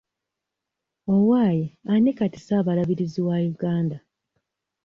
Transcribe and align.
Owaaye 1.15 1.65
ani 1.91 2.11
kati 2.17 2.37
ssaabalabirizi 2.41 3.19
wa 3.27 3.37
Uganda? 3.51 3.97